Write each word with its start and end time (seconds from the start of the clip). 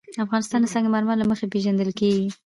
افغانستان 0.25 0.59
د 0.61 0.67
سنگ 0.73 0.85
مرمر 0.93 1.15
له 1.19 1.25
مخې 1.31 1.51
پېژندل 1.53 1.89
کېږي. 1.99 2.27